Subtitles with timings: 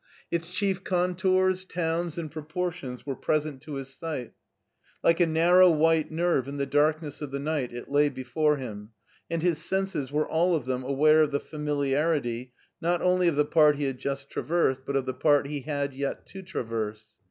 [0.31, 4.33] Its chief contours, towns, and proportions were present to ^his sight.
[5.03, 8.93] Like a narrow white nerve in the darkness of the night it lay before him,
[9.29, 12.51] and his senses were all of them aware of the familiarity
[12.81, 15.93] not only of the part he had just traversed, but of the part he had
[15.93, 17.05] yet to traverse.